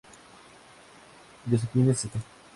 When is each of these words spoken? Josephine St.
Josephine 1.47 1.93
St. 1.93 2.17